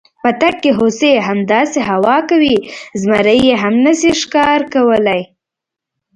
[0.23, 2.55] په تګ کې هوسۍ، همداسې هوا کوي،
[3.01, 5.21] زمري یې هم نشي ښکار کولی.